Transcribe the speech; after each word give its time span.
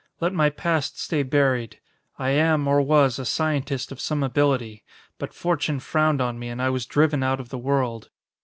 Let 0.19 0.33
my 0.33 0.49
past 0.49 0.99
stay 0.99 1.21
buried. 1.21 1.79
I 2.17 2.31
am, 2.31 2.67
or 2.67 2.81
was, 2.81 3.19
a 3.19 3.23
scientist 3.23 3.91
of 3.91 4.01
some 4.01 4.23
ability; 4.23 4.83
but 5.19 5.31
fortune 5.31 5.79
frowned 5.79 6.21
on 6.21 6.39
me, 6.39 6.47
and 6.49 6.59
I 6.59 6.71
was 6.71 6.87
driven 6.87 7.21
out 7.21 7.39
of 7.39 7.49
the 7.49 7.59
world. 7.59 8.09